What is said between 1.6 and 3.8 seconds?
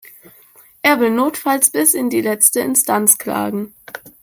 bis in die letzte Instanz klagen.